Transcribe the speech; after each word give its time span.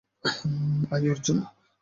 আয়, 0.91 1.07
অর্জুন। 1.09 1.37